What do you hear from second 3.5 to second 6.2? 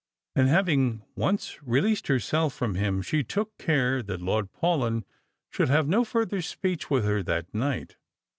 care that Lord Paulyn should have no